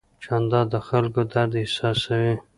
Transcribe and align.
جانداد 0.23 0.67
د 0.73 0.75
خلکو 0.87 1.19
درد 1.31 1.53
احساسوي. 1.61 2.35